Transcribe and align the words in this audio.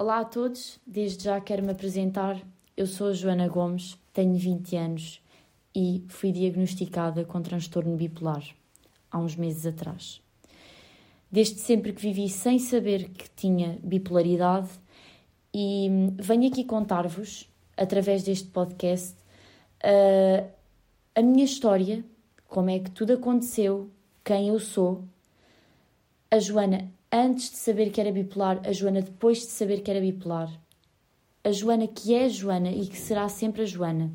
Olá 0.00 0.20
a 0.20 0.24
todos, 0.24 0.80
desde 0.86 1.24
já 1.24 1.38
quero 1.42 1.62
me 1.62 1.72
apresentar. 1.72 2.40
Eu 2.74 2.86
sou 2.86 3.08
a 3.08 3.12
Joana 3.12 3.46
Gomes, 3.46 3.98
tenho 4.14 4.34
20 4.34 4.74
anos 4.74 5.22
e 5.76 6.02
fui 6.08 6.32
diagnosticada 6.32 7.22
com 7.26 7.42
transtorno 7.42 7.98
bipolar 7.98 8.42
há 9.10 9.18
uns 9.18 9.36
meses 9.36 9.66
atrás. 9.66 10.22
Desde 11.30 11.60
sempre 11.60 11.92
que 11.92 12.00
vivi 12.00 12.30
sem 12.30 12.58
saber 12.58 13.10
que 13.10 13.28
tinha 13.28 13.78
bipolaridade 13.82 14.70
e 15.52 15.90
venho 16.16 16.48
aqui 16.48 16.64
contar-vos, 16.64 17.46
através 17.76 18.22
deste 18.22 18.48
podcast, 18.48 19.14
uh, 19.84 20.50
a 21.14 21.20
minha 21.20 21.44
história, 21.44 22.02
como 22.48 22.70
é 22.70 22.78
que 22.78 22.90
tudo 22.90 23.12
aconteceu, 23.12 23.90
quem 24.24 24.48
eu 24.48 24.58
sou. 24.58 25.04
A 26.30 26.38
Joana 26.38 26.90
antes 27.12 27.50
de 27.50 27.56
saber 27.56 27.90
que 27.90 28.00
era 28.00 28.12
bipolar, 28.12 28.60
a 28.66 28.72
Joana 28.72 29.02
depois 29.02 29.38
de 29.38 29.46
saber 29.46 29.82
que 29.82 29.90
era 29.90 30.00
bipolar, 30.00 30.50
a 31.42 31.50
Joana 31.50 31.86
que 31.86 32.14
é 32.14 32.24
a 32.24 32.28
Joana 32.28 32.70
e 32.70 32.86
que 32.86 32.96
será 32.96 33.28
sempre 33.28 33.62
a 33.62 33.66
Joana. 33.66 34.12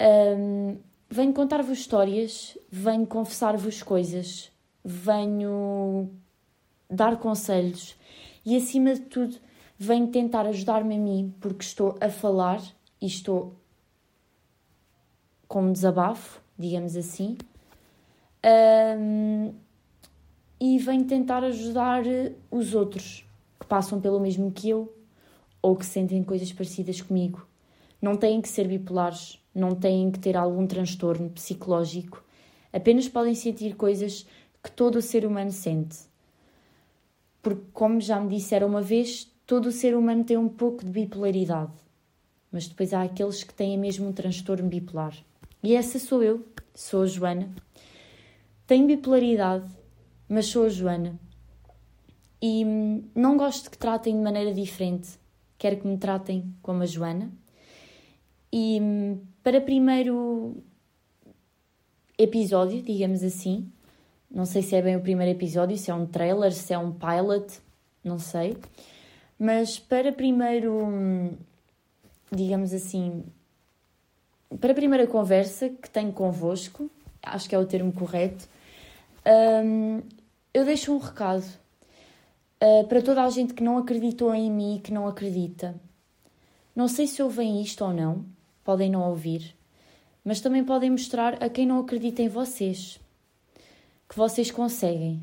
Um, 0.00 0.78
venho 1.08 1.32
contar-vos 1.32 1.78
histórias, 1.78 2.56
venho 2.70 3.06
confessar-vos 3.06 3.82
coisas, 3.82 4.50
venho 4.84 6.10
dar 6.88 7.18
conselhos 7.18 7.96
e, 8.44 8.56
acima 8.56 8.94
de 8.94 9.00
tudo, 9.00 9.36
venho 9.78 10.06
tentar 10.08 10.46
ajudar-me 10.46 10.94
a 10.94 10.98
mim 10.98 11.34
porque 11.40 11.64
estou 11.64 11.96
a 12.00 12.08
falar 12.08 12.62
e 13.00 13.06
estou 13.06 13.54
com 15.48 15.62
um 15.62 15.72
desabafo, 15.72 16.40
digamos 16.58 16.96
assim. 16.96 17.36
Um, 18.44 19.52
e 20.60 20.78
venho 20.78 21.04
tentar 21.04 21.44
ajudar 21.44 22.06
eh, 22.06 22.32
os 22.50 22.74
outros 22.74 23.24
que 23.60 23.66
passam 23.66 24.00
pelo 24.00 24.20
mesmo 24.20 24.50
que 24.50 24.70
eu 24.70 24.92
ou 25.60 25.76
que 25.76 25.84
sentem 25.84 26.22
coisas 26.22 26.52
parecidas 26.52 27.00
comigo. 27.00 27.46
Não 28.00 28.16
têm 28.16 28.40
que 28.40 28.48
ser 28.48 28.68
bipolares, 28.68 29.38
não 29.54 29.74
têm 29.74 30.10
que 30.10 30.18
ter 30.18 30.36
algum 30.36 30.66
transtorno 30.66 31.30
psicológico, 31.30 32.22
apenas 32.72 33.08
podem 33.08 33.34
sentir 33.34 33.74
coisas 33.74 34.26
que 34.62 34.70
todo 34.70 34.96
o 34.96 35.02
ser 35.02 35.26
humano 35.26 35.50
sente. 35.50 35.98
Porque, 37.42 37.62
como 37.72 38.00
já 38.00 38.20
me 38.20 38.28
disseram 38.28 38.68
uma 38.68 38.82
vez, 38.82 39.30
todo 39.46 39.66
o 39.66 39.72
ser 39.72 39.96
humano 39.96 40.24
tem 40.24 40.36
um 40.36 40.48
pouco 40.48 40.84
de 40.84 40.90
bipolaridade, 40.90 41.72
mas 42.50 42.66
depois 42.66 42.92
há 42.92 43.02
aqueles 43.02 43.44
que 43.44 43.54
têm 43.54 43.78
mesmo 43.78 44.08
um 44.08 44.12
transtorno 44.12 44.68
bipolar. 44.68 45.16
E 45.62 45.74
essa 45.74 45.98
sou 45.98 46.22
eu, 46.22 46.44
sou 46.74 47.02
a 47.02 47.06
Joana. 47.06 47.48
Tenho 48.66 48.86
bipolaridade, 48.86 49.70
mas 50.28 50.46
sou 50.46 50.66
a 50.66 50.68
Joana. 50.68 51.18
E 52.40 52.64
hum, 52.64 53.04
não 53.14 53.36
gosto 53.36 53.70
que 53.70 53.78
tratem 53.78 54.16
de 54.16 54.22
maneira 54.22 54.52
diferente. 54.52 55.18
Quero 55.58 55.78
que 55.78 55.86
me 55.86 55.96
tratem 55.96 56.54
como 56.62 56.82
a 56.82 56.86
Joana. 56.86 57.30
E 58.52 58.78
hum, 58.80 59.20
para 59.42 59.60
primeiro 59.60 60.62
episódio, 62.18 62.82
digamos 62.82 63.22
assim, 63.22 63.70
não 64.30 64.44
sei 64.44 64.62
se 64.62 64.74
é 64.74 64.82
bem 64.82 64.96
o 64.96 65.00
primeiro 65.00 65.32
episódio, 65.32 65.76
se 65.76 65.90
é 65.90 65.94
um 65.94 66.06
trailer, 66.06 66.52
se 66.52 66.72
é 66.72 66.78
um 66.78 66.92
pilot, 66.92 67.60
não 68.02 68.18
sei. 68.18 68.56
Mas 69.38 69.78
para 69.78 70.12
primeiro, 70.12 70.72
hum, 70.84 71.36
digamos 72.30 72.72
assim, 72.72 73.24
para 74.60 74.72
a 74.72 74.74
primeira 74.74 75.06
conversa 75.06 75.68
que 75.68 75.90
tenho 75.90 76.12
convosco, 76.12 76.90
acho 77.22 77.48
que 77.48 77.54
é 77.54 77.58
o 77.58 77.66
termo 77.66 77.92
correto, 77.92 78.48
um, 79.64 80.02
eu 80.56 80.64
deixo 80.64 80.90
um 80.90 80.96
recado 80.96 81.44
uh, 82.62 82.86
para 82.88 83.02
toda 83.02 83.22
a 83.22 83.28
gente 83.28 83.52
que 83.52 83.62
não 83.62 83.76
acreditou 83.76 84.34
em 84.34 84.50
mim 84.50 84.76
e 84.76 84.80
que 84.80 84.90
não 84.90 85.06
acredita. 85.06 85.78
Não 86.74 86.88
sei 86.88 87.06
se 87.06 87.22
ouvem 87.22 87.60
isto 87.60 87.84
ou 87.84 87.92
não, 87.92 88.24
podem 88.64 88.90
não 88.90 89.02
ouvir, 89.02 89.54
mas 90.24 90.40
também 90.40 90.64
podem 90.64 90.90
mostrar 90.90 91.34
a 91.44 91.50
quem 91.50 91.66
não 91.66 91.80
acredita 91.80 92.22
em 92.22 92.28
vocês 92.30 92.98
que 94.08 94.16
vocês 94.16 94.50
conseguem. 94.50 95.22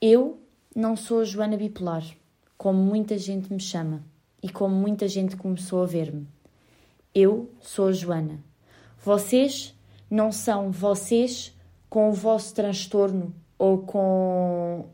Eu 0.00 0.38
não 0.74 0.96
sou 0.96 1.20
a 1.20 1.24
Joana 1.24 1.58
Bipolar, 1.58 2.02
como 2.56 2.82
muita 2.82 3.18
gente 3.18 3.52
me 3.52 3.60
chama 3.60 4.02
e 4.42 4.48
como 4.48 4.74
muita 4.74 5.06
gente 5.08 5.36
começou 5.36 5.82
a 5.82 5.86
ver-me. 5.86 6.26
Eu 7.14 7.50
sou 7.60 7.88
a 7.88 7.92
Joana. 7.92 8.42
Vocês 9.04 9.74
não 10.10 10.32
são 10.32 10.70
vocês 10.70 11.54
com 11.90 12.08
o 12.08 12.14
vosso 12.14 12.54
transtorno 12.54 13.34
ou 13.62 13.78
com 13.78 14.86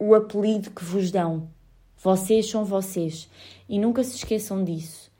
o 0.00 0.12
apelido 0.12 0.72
que 0.72 0.82
vos 0.82 1.12
dão. 1.12 1.48
Vocês 1.96 2.50
são 2.50 2.64
vocês 2.64 3.30
e 3.68 3.78
nunca 3.78 4.02
se 4.02 4.16
esqueçam 4.16 4.64
disso. 4.64 5.12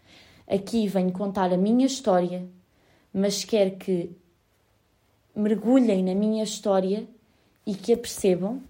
Aqui 0.45 0.89
venho 0.89 1.13
contar 1.13 1.53
a 1.53 1.57
minha 1.57 1.87
história, 1.87 2.49
mas 3.15 3.45
quero 3.45 3.77
que 3.77 4.11
mergulhem 5.37 6.03
na 6.03 6.17
minha 6.17 6.43
história 6.43 7.07
e 7.65 7.77
que 7.77 7.93
a 7.93 7.97
percebam. 7.97 8.61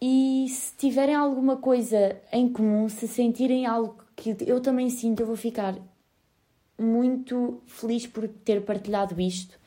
E 0.00 0.48
se 0.48 0.76
tiverem 0.76 1.14
alguma 1.14 1.56
coisa 1.56 2.20
em 2.32 2.48
comum, 2.48 2.88
se 2.88 3.06
sentirem 3.06 3.66
algo 3.66 4.02
que 4.16 4.36
eu 4.40 4.60
também 4.60 4.90
sinto, 4.90 5.20
eu 5.20 5.26
vou 5.26 5.36
ficar 5.36 5.78
muito 6.76 7.62
feliz 7.68 8.04
por 8.04 8.26
ter 8.26 8.64
partilhado 8.64 9.20
isto. 9.20 9.60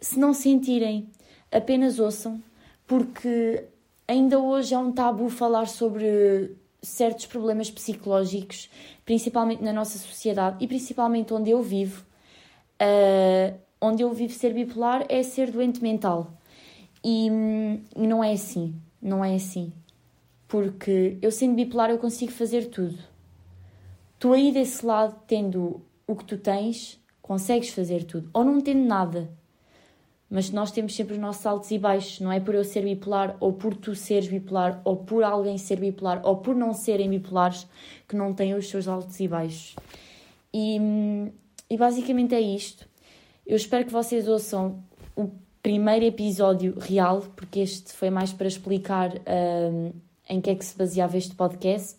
Se 0.00 0.20
não 0.20 0.32
sentirem, 0.32 1.10
apenas 1.52 1.98
ouçam, 1.98 2.42
porque 2.86 3.64
ainda 4.08 4.38
hoje 4.38 4.74
é 4.74 4.78
um 4.78 4.90
tabu 4.90 5.28
falar 5.28 5.68
sobre 5.68 6.56
certos 6.82 7.26
problemas 7.26 7.70
psicológicos, 7.70 8.68
principalmente 9.04 9.62
na 9.62 9.72
nossa 9.72 9.98
sociedade 9.98 10.56
e 10.60 10.66
principalmente 10.66 11.32
onde 11.32 11.50
eu 11.50 11.62
vivo. 11.62 12.04
Uh, 12.80 13.56
onde 13.80 14.02
eu 14.02 14.12
vivo 14.12 14.32
ser 14.32 14.54
bipolar 14.54 15.04
é 15.08 15.22
ser 15.22 15.50
doente 15.50 15.82
mental. 15.82 16.32
E, 17.04 17.26
e 17.96 18.06
não 18.06 18.22
é 18.22 18.32
assim, 18.32 18.74
não 19.00 19.24
é 19.24 19.34
assim. 19.34 19.72
Porque 20.46 21.18
eu 21.20 21.30
sendo 21.30 21.54
bipolar 21.54 21.90
eu 21.90 21.98
consigo 21.98 22.30
fazer 22.30 22.66
tudo. 22.66 22.98
Tu 24.18 24.32
aí 24.32 24.52
desse 24.52 24.86
lado, 24.86 25.16
tendo 25.26 25.80
o 26.06 26.14
que 26.14 26.24
tu 26.24 26.38
tens, 26.38 27.00
consegues 27.20 27.70
fazer 27.70 28.04
tudo. 28.04 28.30
Ou 28.32 28.44
não 28.44 28.60
tendo 28.60 28.84
nada, 28.84 29.28
mas 30.32 30.50
nós 30.50 30.70
temos 30.70 30.94
sempre 30.96 31.12
os 31.12 31.20
nossos 31.20 31.44
altos 31.44 31.70
e 31.70 31.78
baixos, 31.78 32.18
não 32.18 32.32
é 32.32 32.40
por 32.40 32.54
eu 32.54 32.64
ser 32.64 32.80
bipolar, 32.80 33.36
ou 33.38 33.52
por 33.52 33.76
tu 33.76 33.94
seres 33.94 34.30
bipolar, 34.30 34.80
ou 34.82 34.96
por 34.96 35.22
alguém 35.22 35.58
ser 35.58 35.78
bipolar, 35.78 36.22
ou 36.24 36.38
por 36.38 36.56
não 36.56 36.72
serem 36.72 37.10
bipolares, 37.10 37.66
que 38.08 38.16
não 38.16 38.32
têm 38.32 38.54
os 38.54 38.66
seus 38.66 38.88
altos 38.88 39.20
e 39.20 39.28
baixos. 39.28 39.76
E, 40.54 40.78
e 41.68 41.76
basicamente 41.76 42.34
é 42.34 42.40
isto. 42.40 42.88
Eu 43.46 43.56
espero 43.56 43.84
que 43.84 43.92
vocês 43.92 44.26
ouçam 44.26 44.82
o 45.14 45.28
primeiro 45.62 46.06
episódio 46.06 46.78
real, 46.78 47.20
porque 47.36 47.60
este 47.60 47.92
foi 47.92 48.08
mais 48.08 48.32
para 48.32 48.48
explicar 48.48 49.12
um, 49.70 49.92
em 50.30 50.40
que 50.40 50.48
é 50.48 50.54
que 50.54 50.64
se 50.64 50.78
baseava 50.78 51.18
este 51.18 51.34
podcast. 51.34 51.98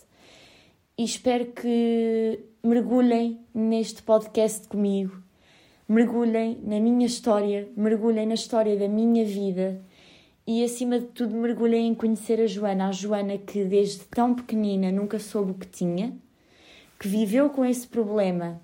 E 0.98 1.04
espero 1.04 1.52
que 1.52 2.40
mergulhem 2.64 3.42
neste 3.54 4.02
podcast 4.02 4.68
comigo 4.68 5.23
mergulhem 5.94 6.60
na 6.64 6.80
minha 6.80 7.06
história, 7.06 7.70
mergulhem 7.78 8.26
na 8.26 8.34
história 8.34 8.76
da 8.76 8.88
minha 8.88 9.24
vida 9.24 9.80
e, 10.46 10.64
acima 10.64 11.00
de 11.00 11.06
tudo, 11.06 11.36
mergulhem 11.36 11.88
em 11.88 11.94
conhecer 11.94 12.42
a 12.42 12.48
Joana, 12.48 12.88
a 12.88 12.92
Joana 12.92 13.38
que 13.38 13.64
desde 13.64 14.00
tão 14.06 14.34
pequenina 14.34 14.92
nunca 14.92 15.20
soube 15.20 15.52
o 15.52 15.54
que 15.54 15.68
tinha, 15.68 16.18
que 17.00 17.08
viveu 17.08 17.50
com 17.52 17.64
esse 17.64 17.88
problema 17.88 18.60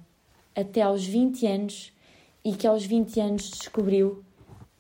até 0.56 0.81
aos 0.81 1.06
20 1.06 1.45
anos 1.45 1.94
e 2.44 2.53
que 2.53 2.66
aos 2.66 2.84
20 2.84 3.19
anos 3.19 3.50
descobriu 3.51 4.23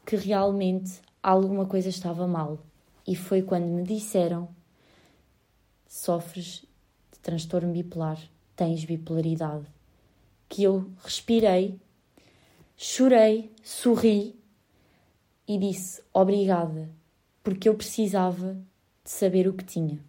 que 0.03 0.15
realmente 0.15 0.99
alguma 1.21 1.67
coisa 1.67 1.89
estava 1.89 2.27
mal. 2.27 2.57
E 3.07 3.15
foi 3.15 3.43
quando 3.43 3.67
me 3.67 3.83
disseram: 3.83 4.49
sofres 5.87 6.65
de 7.11 7.19
transtorno 7.19 7.71
bipolar, 7.71 8.19
tens 8.55 8.83
bipolaridade. 8.83 9.65
Que 10.49 10.63
eu 10.63 10.89
respirei 11.03 11.79
Chorei, 12.81 13.51
sorri 13.61 14.39
e 15.45 15.57
disse 15.57 16.01
obrigada, 16.13 16.89
porque 17.43 17.67
eu 17.67 17.75
precisava 17.75 18.53
de 19.03 19.11
saber 19.11 19.49
o 19.49 19.53
que 19.53 19.65
tinha. 19.65 19.99